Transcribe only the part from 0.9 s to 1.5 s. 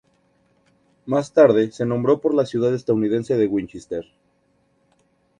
Más